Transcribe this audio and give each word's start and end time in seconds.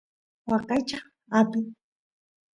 waqaychaq 0.49 1.03
apin 1.37 1.65